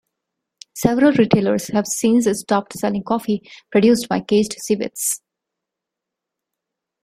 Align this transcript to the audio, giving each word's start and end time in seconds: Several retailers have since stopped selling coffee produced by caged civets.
Several 0.73 1.11
retailers 1.11 1.67
have 1.67 1.85
since 1.85 2.25
stopped 2.39 2.73
selling 2.73 3.03
coffee 3.03 3.43
produced 3.71 4.09
by 4.09 4.19
caged 4.19 4.55
civets. 4.57 5.21